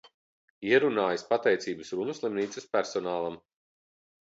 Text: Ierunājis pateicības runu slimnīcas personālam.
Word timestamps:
Ierunājis 0.69 1.25
pateicības 1.35 1.95
runu 2.01 2.19
slimnīcas 2.23 2.69
personālam. 2.79 3.43